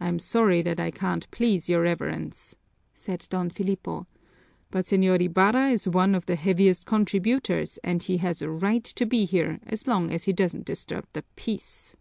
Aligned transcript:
"I'm 0.00 0.18
sorry 0.20 0.62
that 0.62 0.80
I 0.80 0.90
can't 0.90 1.30
please 1.30 1.68
your 1.68 1.82
Reverence," 1.82 2.56
said 2.94 3.26
Don 3.28 3.50
Filipo, 3.50 4.06
"but 4.70 4.86
Señor 4.86 5.20
Ibarra 5.20 5.68
is 5.68 5.86
one 5.86 6.14
of 6.14 6.24
the 6.24 6.34
heaviest 6.34 6.86
contributors 6.86 7.78
and 7.84 8.02
has 8.04 8.40
a 8.40 8.48
right 8.48 8.84
to 8.84 9.04
be 9.04 9.26
here 9.26 9.60
as 9.66 9.86
long 9.86 10.10
as 10.10 10.24
he 10.24 10.32
doesn't 10.32 10.64
disturb 10.64 11.04
the 11.12 11.24
peace." 11.36 11.94